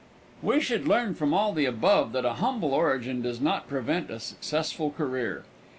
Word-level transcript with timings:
We 0.41 0.59
should 0.59 0.87
learn 0.87 1.13
from 1.13 1.31
all 1.31 1.53
the 1.53 1.65
above 1.67 2.11
that 2.13 2.25
a 2.25 2.33
humble 2.41 2.73
origin 2.73 3.21
does 3.21 3.39
not 3.39 3.67
prevent 3.67 4.09
a 4.09 4.19
successful 4.19 4.89
career. 4.89 5.43